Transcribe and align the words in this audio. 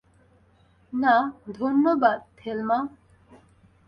না, 0.93 1.15
ধন্যবাদ, 1.53 2.19
থেলমা। 2.37 2.79